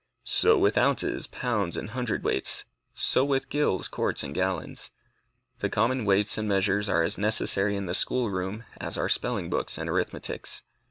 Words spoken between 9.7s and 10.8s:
and arithmetics.